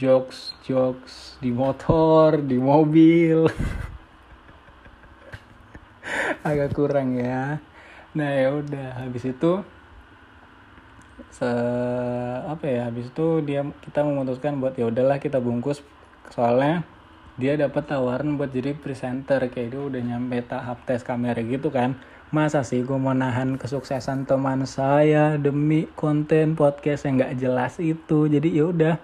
Jokes 0.00 0.56
jokes 0.64 1.36
di 1.44 1.52
motor 1.52 2.40
di 2.40 2.56
mobil. 2.56 3.44
Agak 6.48 6.72
kurang 6.72 7.20
ya. 7.20 7.60
Nah 8.16 8.30
ya 8.32 8.56
udah. 8.56 9.04
Habis 9.04 9.36
itu 9.36 9.60
se 11.28 11.50
apa 12.48 12.64
ya 12.64 12.88
habis 12.88 13.12
itu 13.12 13.44
dia 13.44 13.68
kita 13.84 14.00
memutuskan 14.00 14.64
buat 14.64 14.72
ya 14.80 14.88
udahlah 14.88 15.20
kita 15.20 15.44
bungkus. 15.44 15.84
Soalnya 16.32 16.88
dia 17.36 17.60
dapat 17.60 17.84
tawaran 17.84 18.40
buat 18.40 18.48
jadi 18.48 18.72
presenter 18.72 19.44
kayak 19.52 19.76
dia 19.76 19.82
udah 19.84 20.00
nyampe 20.00 20.40
tahap 20.48 20.88
tes 20.88 21.04
kamera 21.04 21.44
gitu 21.44 21.68
kan 21.68 22.00
masa 22.32 22.64
sih 22.64 22.80
gue 22.80 22.96
mau 22.96 23.12
nahan 23.12 23.60
kesuksesan 23.60 24.24
teman 24.24 24.64
saya 24.64 25.36
demi 25.36 25.84
konten 25.92 26.56
podcast 26.56 27.04
yang 27.04 27.20
nggak 27.20 27.36
jelas 27.36 27.76
itu? 27.76 28.24
Jadi 28.24 28.56
ya 28.56 28.72
udah 28.72 28.94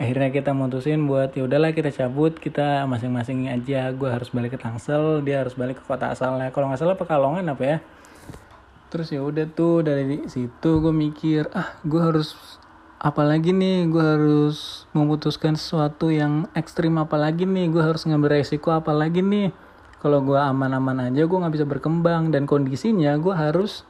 akhirnya 0.00 0.32
kita 0.32 0.56
mutusin 0.56 1.04
buat 1.04 1.36
ya 1.36 1.44
udahlah 1.44 1.76
kita 1.76 1.92
cabut 1.92 2.32
kita 2.40 2.88
masing-masing 2.88 3.52
aja. 3.52 3.92
Gue 3.92 4.08
harus 4.08 4.32
balik 4.32 4.56
ke 4.56 4.58
Tangsel 4.58 5.20
dia 5.20 5.44
harus 5.44 5.52
balik 5.52 5.78
ke 5.78 5.84
kota 5.84 6.16
asalnya. 6.16 6.48
Kalau 6.48 6.72
nggak 6.72 6.80
salah 6.80 6.96
Pekalongan 6.96 7.44
apa 7.52 7.62
ya? 7.62 7.78
Terus 8.88 9.12
ya 9.12 9.20
udah 9.20 9.44
tuh 9.52 9.84
dari 9.84 10.24
situ 10.32 10.70
gue 10.80 10.94
mikir 10.96 11.52
ah 11.52 11.76
gue 11.84 12.00
harus 12.00 12.32
apalagi 12.96 13.52
nih? 13.52 13.84
Gue 13.92 14.00
harus 14.00 14.88
memutuskan 14.96 15.60
sesuatu 15.60 16.08
yang 16.08 16.48
ekstrim 16.56 16.96
apalagi 16.96 17.44
nih? 17.44 17.68
Gue 17.68 17.84
harus 17.84 18.08
ngambil 18.08 18.40
resiko 18.40 18.72
apalagi 18.72 19.20
nih 19.20 19.52
kalau 20.02 20.18
gue 20.18 20.34
aman-aman 20.34 21.14
aja 21.14 21.30
gue 21.30 21.38
nggak 21.38 21.54
bisa 21.54 21.62
berkembang. 21.62 22.34
Dan 22.34 22.50
kondisinya 22.50 23.14
gue 23.22 23.30
harus 23.30 23.86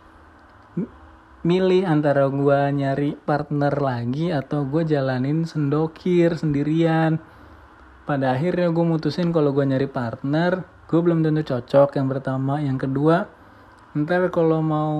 milih 1.42 1.88
antara 1.88 2.28
gue 2.28 2.60
nyari 2.70 3.16
partner 3.16 3.72
lagi 3.74 4.28
atau 4.30 4.68
gue 4.68 4.84
jalanin 4.84 5.48
sendokir 5.48 6.36
sendirian. 6.36 7.16
Pada 8.04 8.36
akhirnya 8.36 8.68
gue 8.68 8.84
mutusin 8.84 9.32
kalau 9.32 9.56
gue 9.56 9.64
nyari 9.64 9.88
partner 9.88 10.68
gue 10.92 11.00
belum 11.00 11.24
tentu 11.24 11.48
cocok. 11.48 11.96
Yang 11.96 12.08
pertama 12.12 12.60
yang 12.60 12.76
kedua 12.76 13.32
ntar 13.96 14.28
kalau 14.28 14.60
mau 14.60 14.96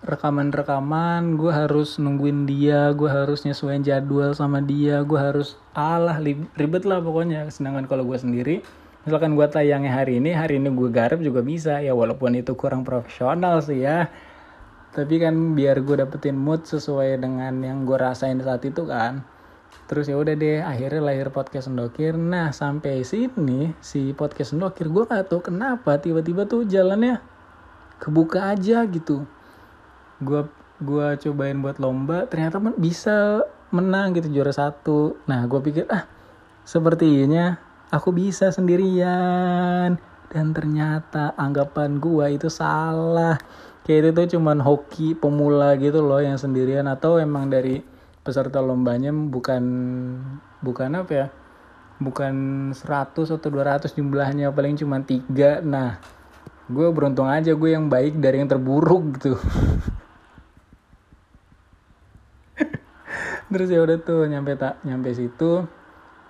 rekaman-rekaman 0.00 1.34
gue 1.36 1.52
harus 1.52 1.98
nungguin 2.00 2.46
dia 2.48 2.88
gue 2.94 3.10
harus 3.10 3.42
nyesuaiin 3.42 3.84
jadwal 3.84 4.32
sama 4.32 4.62
dia 4.64 5.02
gue 5.02 5.18
harus 5.18 5.60
alah 5.78 6.18
ribet 6.58 6.82
lah 6.82 6.98
pokoknya. 6.98 7.46
Sedangkan 7.54 7.86
kalau 7.86 8.02
gue 8.02 8.18
sendiri 8.18 8.56
misalkan 9.04 9.32
gue 9.32 9.46
tayangnya 9.48 9.96
hari 9.96 10.20
ini 10.20 10.36
hari 10.36 10.60
ini 10.60 10.68
gue 10.72 10.90
garap 10.92 11.20
juga 11.24 11.40
bisa. 11.40 11.80
Ya 11.80 11.96
walaupun 11.96 12.36
itu 12.36 12.52
kurang 12.56 12.84
profesional 12.84 13.64
sih 13.64 13.84
ya. 13.84 14.12
Tapi 14.90 15.22
kan 15.22 15.54
biar 15.54 15.86
gue 15.86 16.02
dapetin 16.02 16.34
mood 16.34 16.66
sesuai 16.66 17.22
dengan 17.22 17.54
yang 17.62 17.86
gue 17.86 17.94
rasain 17.94 18.42
saat 18.42 18.66
itu 18.66 18.82
kan. 18.84 19.22
Terus 19.86 20.10
ya 20.10 20.18
udah 20.18 20.34
deh 20.34 20.58
akhirnya 20.62 21.02
lahir 21.02 21.30
podcast 21.30 21.70
sendokir. 21.70 22.18
Nah 22.18 22.50
sampai 22.50 23.06
sini 23.06 23.70
si 23.78 24.10
podcast 24.14 24.54
sendokir 24.54 24.90
gue 24.90 25.06
gak 25.06 25.30
tau 25.30 25.38
kenapa 25.42 25.98
tiba-tiba 25.98 26.46
tuh 26.46 26.66
jalannya 26.66 27.22
kebuka 28.02 28.50
aja 28.50 28.82
gitu. 28.90 29.24
Gue 30.18 30.46
gue 30.80 31.08
cobain 31.22 31.58
buat 31.60 31.76
lomba 31.76 32.24
ternyata 32.26 32.56
bisa 32.74 33.46
menang 33.70 34.18
gitu 34.18 34.30
juara 34.30 34.50
satu. 34.50 35.14
Nah 35.30 35.46
gue 35.46 35.60
pikir 35.62 35.86
ah 35.86 36.06
sepertinya 36.66 37.69
aku 37.90 38.14
bisa 38.14 38.54
sendirian. 38.54 39.98
Dan 40.30 40.54
ternyata 40.54 41.34
anggapan 41.34 41.98
gua 41.98 42.30
itu 42.30 42.46
salah. 42.46 43.34
Kayak 43.82 43.98
itu 43.98 44.10
tuh 44.14 44.26
cuman 44.38 44.62
hoki 44.62 45.18
pemula 45.18 45.74
gitu 45.74 45.98
loh 45.98 46.22
yang 46.22 46.38
sendirian. 46.38 46.86
Atau 46.86 47.18
emang 47.18 47.50
dari 47.50 47.82
peserta 48.22 48.62
lombanya 48.62 49.10
bukan 49.10 49.62
bukan 50.62 50.90
apa 50.94 51.12
ya? 51.12 51.26
Bukan 52.00 52.34
100 52.72 53.28
atau 53.28 53.50
200 53.50 53.90
jumlahnya 53.92 54.54
paling 54.54 54.78
cuma 54.78 55.02
tiga. 55.02 55.58
Nah 55.60 55.98
gue 56.70 56.86
beruntung 56.94 57.26
aja 57.26 57.50
gue 57.50 57.70
yang 57.74 57.90
baik 57.90 58.22
dari 58.22 58.38
yang 58.38 58.46
terburuk 58.46 59.18
gitu. 59.18 59.34
Terus 63.50 63.66
ya 63.66 63.82
udah 63.82 63.98
tuh 63.98 64.30
nyampe 64.30 64.54
tak 64.54 64.78
nyampe 64.86 65.10
situ 65.10 65.66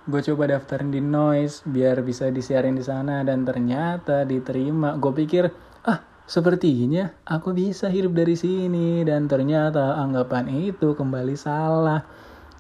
gue 0.09 0.21
coba 0.33 0.49
daftarin 0.49 0.88
di 0.88 1.02
noise 1.04 1.61
biar 1.69 2.00
bisa 2.00 2.33
disiarin 2.33 2.78
di 2.78 2.85
sana 2.85 3.21
dan 3.21 3.45
ternyata 3.45 4.25
diterima. 4.25 4.97
Gue 4.97 5.12
pikir 5.12 5.52
ah 5.85 6.00
sepertinya 6.25 7.12
aku 7.28 7.52
bisa 7.52 7.92
hidup 7.92 8.16
dari 8.16 8.33
sini. 8.38 9.04
Dan 9.04 9.28
ternyata 9.28 10.00
anggapan 10.00 10.49
itu 10.49 10.97
kembali 10.97 11.37
salah. 11.37 12.00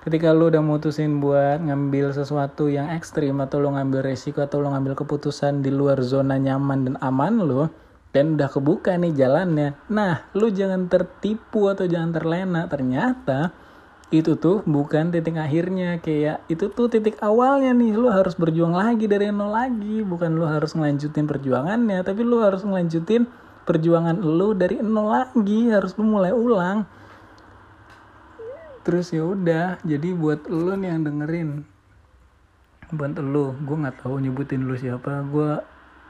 Ketika 0.00 0.32
lu 0.32 0.48
udah 0.48 0.64
mutusin 0.64 1.20
buat 1.20 1.60
ngambil 1.60 2.16
sesuatu 2.16 2.72
yang 2.72 2.88
ekstrim 2.88 3.36
atau 3.44 3.60
lu 3.60 3.76
ngambil 3.76 4.00
resiko 4.00 4.40
atau 4.40 4.64
lu 4.64 4.72
ngambil 4.72 4.96
keputusan 4.96 5.60
di 5.60 5.68
luar 5.68 6.00
zona 6.00 6.40
nyaman 6.40 6.88
dan 6.88 6.96
aman 7.04 7.36
lu 7.36 7.68
dan 8.10 8.34
udah 8.34 8.48
kebuka 8.50 8.96
nih 8.98 9.14
jalannya 9.14 9.78
nah 9.86 10.26
lu 10.34 10.50
jangan 10.50 10.88
tertipu 10.88 11.68
atau 11.68 11.84
jangan 11.84 12.16
terlena. 12.16 12.64
Ternyata 12.64 13.52
itu 14.10 14.34
tuh 14.34 14.66
bukan 14.66 15.14
titik 15.14 15.38
akhirnya 15.38 16.02
kayak 16.02 16.42
itu 16.50 16.66
tuh 16.74 16.90
titik 16.90 17.22
awalnya 17.22 17.70
nih. 17.70 17.94
Lu 17.94 18.10
harus 18.10 18.34
berjuang 18.34 18.74
lagi 18.74 19.06
dari 19.06 19.30
nol 19.30 19.54
lagi. 19.54 20.02
Bukan 20.02 20.34
lu 20.34 20.50
harus 20.50 20.74
ngelanjutin 20.74 21.30
perjuangannya 21.30 22.02
tapi 22.02 22.26
lu 22.26 22.42
harus 22.42 22.66
ngelanjutin 22.66 23.30
perjuangan 23.62 24.18
lu 24.18 24.50
dari 24.58 24.82
nol 24.82 25.14
lagi. 25.14 25.70
Harus 25.70 25.94
lu 25.94 26.02
mulai 26.10 26.34
ulang. 26.34 26.82
Terus 28.82 29.14
ya 29.14 29.22
udah 29.22 29.78
jadi 29.86 30.10
buat 30.10 30.50
lu 30.50 30.74
nih 30.74 30.90
yang 30.90 31.06
dengerin. 31.06 31.50
Buat 32.90 33.14
lu 33.22 33.54
gue 33.62 33.76
nggak 33.78 34.02
tahu 34.02 34.18
nyebutin 34.18 34.66
lu 34.66 34.74
siapa. 34.74 35.22
Gue 35.30 35.62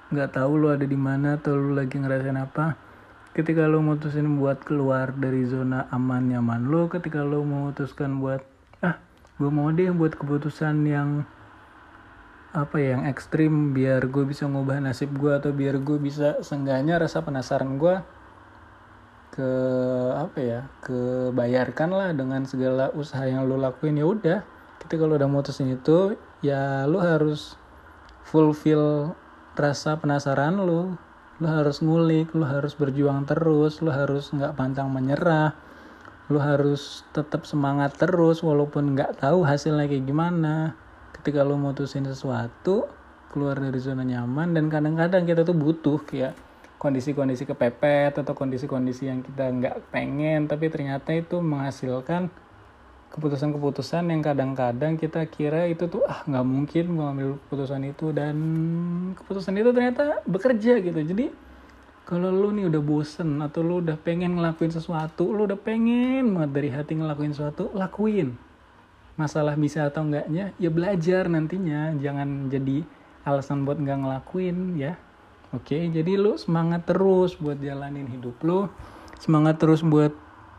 nggak 0.09 0.41
tahu 0.41 0.57
lu 0.57 0.73
ada 0.73 0.89
di 0.89 0.97
mana 0.97 1.37
atau 1.37 1.53
lu 1.53 1.77
lagi 1.77 2.01
ngerasain 2.01 2.41
apa 2.41 2.90
ketika 3.33 3.71
lo 3.71 3.79
mutusin 3.79 4.39
buat 4.39 4.63
keluar 4.67 5.15
dari 5.15 5.47
zona 5.47 5.87
aman 5.95 6.31
nyaman 6.31 6.67
lo 6.67 6.91
ketika 6.91 7.23
lo 7.23 7.47
memutuskan 7.47 8.19
buat 8.19 8.43
ah 8.83 8.99
gue 9.39 9.51
mau 9.51 9.71
deh 9.71 9.91
buat 9.95 10.19
keputusan 10.19 10.83
yang 10.87 11.25
apa 12.51 12.83
ya 12.83 12.99
yang 12.99 13.07
ekstrim 13.07 13.71
biar 13.71 14.11
gue 14.11 14.27
bisa 14.27 14.51
ngubah 14.51 14.83
nasib 14.83 15.15
gue 15.15 15.31
atau 15.31 15.55
biar 15.55 15.79
gue 15.79 16.03
bisa 16.03 16.43
sengganya 16.43 16.99
rasa 16.99 17.23
penasaran 17.23 17.79
gue 17.79 18.03
ke 19.31 19.51
apa 20.19 20.39
ya 20.43 20.61
kebayarkan 20.83 21.91
lah 21.95 22.11
dengan 22.11 22.43
segala 22.45 22.91
usaha 22.93 23.23
yang 23.25 23.47
lo 23.47 23.55
lakuin. 23.55 23.97
Ya 23.97 24.07
udah 24.07 24.39
ketika 24.83 25.07
lo 25.07 25.15
udah 25.15 25.31
mutusin 25.31 25.71
itu 25.71 26.19
ya 26.43 26.85
lo 26.91 26.99
harus 26.99 27.55
fulfill 28.27 29.15
rasa 29.55 29.97
penasaran 30.03 30.59
lo 30.59 30.99
lu 31.41 31.49
harus 31.49 31.81
ngulik 31.81 32.37
lu 32.37 32.45
harus 32.45 32.77
berjuang 32.77 33.25
terus 33.25 33.81
lu 33.81 33.89
harus 33.89 34.29
nggak 34.31 34.55
pantang 34.55 34.93
menyerah 34.93 35.57
lu 36.31 36.39
harus 36.39 37.03
tetap 37.11 37.43
semangat 37.43 37.99
terus 37.99 38.47
walaupun 38.47 38.95
nggak 38.95 39.19
tahu 39.19 39.43
hasilnya 39.43 39.91
kayak 39.91 40.07
gimana. 40.07 40.79
Ketika 41.11 41.43
lu 41.43 41.59
mutusin 41.59 42.07
sesuatu 42.07 42.87
keluar 43.35 43.59
dari 43.59 43.83
zona 43.83 44.07
nyaman 44.07 44.55
dan 44.55 44.71
kadang-kadang 44.71 45.27
kita 45.27 45.43
tuh 45.43 45.59
butuh 45.59 45.99
kayak 46.07 46.39
kondisi-kondisi 46.79 47.45
kepepet 47.51 48.23
atau 48.23 48.33
kondisi-kondisi 48.33 49.11
yang 49.11 49.21
kita 49.21 49.53
nggak 49.53 49.77
pengen 49.93 50.49
tapi 50.49 50.71
ternyata 50.73 51.13
itu 51.13 51.39
menghasilkan 51.39 52.33
keputusan-keputusan 53.11 54.07
yang 54.07 54.23
kadang-kadang 54.23 54.95
kita 54.95 55.27
kira 55.27 55.67
itu 55.67 55.91
tuh 55.91 56.07
ah 56.07 56.23
nggak 56.23 56.47
mungkin 56.47 56.85
gue 56.95 57.35
keputusan 57.47 57.83
itu. 57.91 58.15
Dan 58.15 58.37
keputusan 59.19 59.55
itu 59.59 59.71
ternyata 59.75 60.23
bekerja 60.27 60.79
gitu. 60.79 61.01
Jadi 61.03 61.27
kalau 62.07 62.31
lu 62.31 62.51
nih 62.55 62.67
udah 62.71 62.83
bosen 62.83 63.39
atau 63.39 63.63
lu 63.63 63.83
udah 63.83 63.95
pengen 63.99 64.35
ngelakuin 64.35 64.75
sesuatu 64.75 65.31
lu 65.31 65.47
udah 65.47 65.59
pengen 65.59 66.35
banget 66.35 66.51
dari 66.51 66.69
hati 66.75 66.93
ngelakuin 66.99 67.35
sesuatu 67.35 67.71
lakuin. 67.75 68.35
Masalah 69.19 69.55
bisa 69.59 69.91
atau 69.91 70.07
enggaknya 70.07 70.55
ya 70.59 70.71
belajar 70.71 71.27
nantinya. 71.27 71.95
Jangan 71.99 72.47
jadi 72.47 72.87
alasan 73.27 73.67
buat 73.67 73.79
nggak 73.79 74.07
ngelakuin 74.07 74.79
ya. 74.79 74.95
Oke 75.51 75.83
jadi 75.91 76.15
lu 76.15 76.39
semangat 76.39 76.87
terus 76.87 77.35
buat 77.35 77.59
jalanin 77.59 78.07
hidup 78.07 78.39
lu. 78.47 78.71
Semangat 79.19 79.59
terus 79.59 79.83
buat 79.83 80.15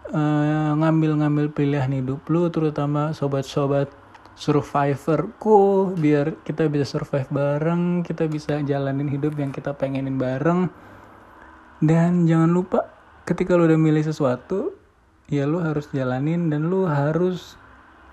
ngambil-ngambil 0.10 1.48
uh, 1.50 1.54
pilihan 1.54 1.92
hidup 1.94 2.26
lu 2.28 2.50
terutama 2.50 3.14
sobat-sobat 3.14 3.94
survivorku 4.34 5.94
biar 5.94 6.42
kita 6.42 6.66
bisa 6.66 6.98
survive 6.98 7.30
bareng 7.30 8.02
kita 8.02 8.26
bisa 8.26 8.58
jalanin 8.66 9.06
hidup 9.06 9.38
yang 9.38 9.54
kita 9.54 9.78
pengenin 9.78 10.18
bareng 10.18 10.72
dan 11.84 12.26
jangan 12.26 12.50
lupa 12.50 12.90
ketika 13.30 13.54
lu 13.54 13.70
udah 13.70 13.78
milih 13.78 14.02
sesuatu 14.02 14.74
ya 15.30 15.46
lu 15.46 15.62
harus 15.62 15.88
jalanin 15.94 16.50
dan 16.50 16.68
lu 16.68 16.90
harus 16.90 17.56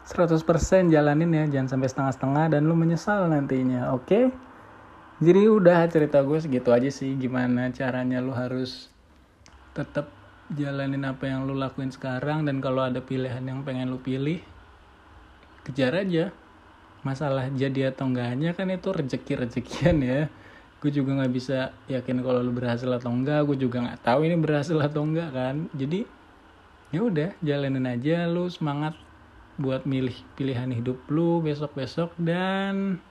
100% 0.08 0.40
jalanin 0.88 1.30
ya 1.32 1.44
jangan 1.48 1.76
sampai 1.76 1.88
setengah-setengah 1.88 2.44
dan 2.52 2.60
lu 2.64 2.76
menyesal 2.76 3.28
nantinya 3.28 3.92
oke 3.92 4.04
okay? 4.04 4.24
jadi 5.20 5.48
udah 5.48 5.88
cerita 5.88 6.20
gue 6.22 6.38
segitu 6.40 6.70
aja 6.70 6.88
sih 6.92 7.16
gimana 7.16 7.72
caranya 7.72 8.20
lu 8.20 8.36
harus 8.36 8.92
tetap 9.72 10.17
jalanin 10.54 11.04
apa 11.04 11.28
yang 11.28 11.44
lu 11.44 11.52
lakuin 11.56 11.92
sekarang 11.92 12.48
dan 12.48 12.64
kalau 12.64 12.86
ada 12.86 13.04
pilihan 13.04 13.44
yang 13.44 13.60
pengen 13.66 13.92
lu 13.92 14.00
pilih 14.00 14.40
kejar 15.68 15.92
aja. 15.92 16.32
Masalah 17.04 17.52
jadi 17.54 17.94
atau 17.94 18.10
enggaknya 18.10 18.56
kan 18.56 18.68
itu 18.72 18.90
rezeki 18.90 19.32
rezekian 19.44 20.00
ya. 20.00 20.32
Gue 20.78 20.94
juga 20.94 21.18
nggak 21.18 21.32
bisa 21.34 21.74
yakin 21.90 22.22
kalau 22.22 22.40
lu 22.40 22.54
berhasil 22.54 22.88
atau 22.88 23.12
enggak. 23.12 23.44
Gue 23.44 23.58
juga 23.60 23.84
nggak 23.84 24.00
tahu 24.02 24.24
ini 24.24 24.36
berhasil 24.38 24.78
atau 24.78 25.04
enggak 25.04 25.30
kan. 25.30 25.68
Jadi 25.76 26.08
ya 26.88 27.04
udah 27.04 27.36
jalanin 27.44 27.84
aja 27.84 28.24
lu 28.24 28.48
semangat 28.48 28.96
buat 29.58 29.84
milih 29.84 30.14
pilihan 30.38 30.70
hidup 30.70 31.02
lu 31.10 31.42
besok 31.42 31.74
besok 31.74 32.14
dan 32.14 33.02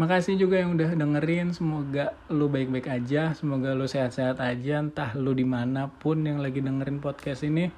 Makasih 0.00 0.40
juga 0.40 0.56
yang 0.56 0.80
udah 0.80 0.96
dengerin. 0.96 1.52
Semoga 1.52 2.16
lu 2.32 2.48
baik-baik 2.48 2.88
aja. 2.88 3.36
Semoga 3.36 3.76
lu 3.76 3.84
sehat-sehat 3.84 4.40
aja. 4.40 4.80
Entah 4.80 5.12
lu 5.12 5.36
di 5.36 5.44
mana 5.44 5.92
pun 5.92 6.24
yang 6.24 6.40
lagi 6.40 6.64
dengerin 6.64 7.04
podcast 7.04 7.44
ini. 7.44 7.68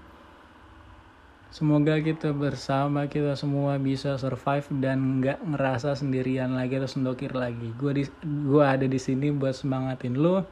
Semoga 1.50 1.99
kita 1.99 2.31
bersama 2.31 3.11
kita 3.11 3.35
semua 3.35 3.75
bisa 3.83 4.14
survive 4.23 4.71
dan 4.79 5.19
nggak 5.19 5.43
ngerasa 5.50 5.99
sendirian 5.99 6.55
lagi 6.55 6.79
atau 6.79 6.87
sendokir 6.87 7.35
lagi. 7.35 7.75
Gue 7.75 7.91
di 7.91 8.05
gua 8.23 8.79
ada 8.79 8.87
di 8.87 9.02
sini 9.02 9.35
buat 9.35 9.59
semangatin 9.59 10.14
lu. 10.14 10.47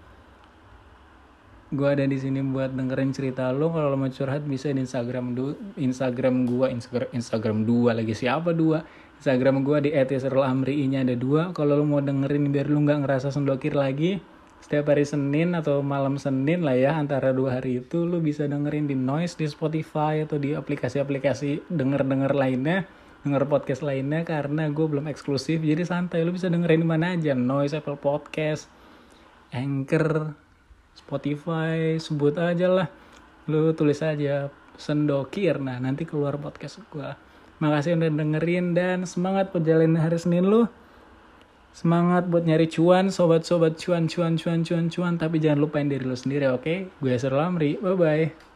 Gue 1.71 1.87
ada 1.87 2.03
di 2.03 2.19
sini 2.19 2.43
buat 2.43 2.75
dengerin 2.75 3.15
cerita 3.15 3.47
lu. 3.55 3.71
Kalau 3.71 3.95
mau 3.95 4.11
curhat 4.11 4.43
bisa 4.43 4.75
di 4.75 4.83
Instagram 4.83 5.39
du 5.39 5.55
Instagram 5.79 6.50
gue 6.50 6.67
Instagram 6.67 7.09
Instagram 7.15 7.59
dua 7.62 7.95
lagi 7.95 8.11
siapa 8.11 8.50
dua 8.50 8.83
Instagram 9.21 9.69
gue 9.69 9.79
di 9.85 9.91
@yasrul_amri 9.93 10.81
nya 10.89 11.05
ada 11.05 11.12
dua. 11.12 11.53
Kalau 11.53 11.77
lu 11.77 11.85
mau 11.85 12.00
dengerin 12.00 12.49
biar 12.49 12.73
lu 12.73 12.81
nggak 12.89 13.05
ngerasa 13.05 13.29
sendokir 13.29 13.77
lagi, 13.77 14.17
setiap 14.65 14.89
hari 14.97 15.05
Senin 15.05 15.53
atau 15.53 15.85
malam 15.85 16.17
Senin 16.17 16.65
lah 16.65 16.73
ya 16.73 16.97
antara 16.97 17.37
dua 17.37 17.61
hari 17.61 17.85
itu 17.85 18.09
lu 18.09 18.25
bisa 18.25 18.49
dengerin 18.49 18.89
di 18.89 18.97
Noise 18.97 19.37
di 19.37 19.45
Spotify 19.45 20.25
atau 20.25 20.41
di 20.41 20.57
aplikasi-aplikasi 20.57 21.69
denger-denger 21.69 22.33
lainnya 22.33 22.89
denger 23.21 23.45
podcast 23.53 23.85
lainnya 23.85 24.25
karena 24.25 24.73
gue 24.73 24.87
belum 24.89 25.05
eksklusif 25.05 25.61
jadi 25.61 25.85
santai. 25.85 26.25
Lu 26.25 26.33
bisa 26.33 26.49
dengerin 26.49 26.81
di 26.81 26.89
mana 26.89 27.12
aja 27.12 27.37
Noise 27.37 27.85
Apple 27.85 28.00
Podcast 28.00 28.73
Anchor 29.53 30.33
Spotify 30.97 32.00
sebut 32.00 32.40
aja 32.40 32.73
lah. 32.73 32.88
Lu 33.53 33.77
tulis 33.77 34.01
aja 34.01 34.49
sendokir. 34.81 35.61
Nah 35.61 35.77
nanti 35.77 36.09
keluar 36.09 36.40
podcast 36.40 36.81
gue 36.88 37.30
Makasih 37.61 38.01
udah 38.01 38.09
dengerin 38.09 38.73
dan 38.73 39.05
semangat 39.05 39.53
buat 39.53 39.62
jalanin 39.62 40.01
hari 40.01 40.16
Senin 40.16 40.49
lu. 40.49 40.64
Semangat 41.77 42.27
buat 42.27 42.42
nyari 42.42 42.66
cuan, 42.66 43.12
sobat-sobat 43.12 43.79
cuan, 43.79 44.09
cuan, 44.11 44.35
cuan, 44.35 44.66
cuan, 44.66 44.90
cuan. 44.90 45.14
Tapi 45.20 45.38
jangan 45.38 45.62
lupain 45.62 45.87
diri 45.87 46.03
lu 46.03 46.16
sendiri, 46.16 46.51
oke? 46.51 46.64
Okay? 46.64 46.79
Gue 46.99 47.14
Asar 47.14 47.37
Lamri, 47.37 47.79
bye-bye. 47.79 48.50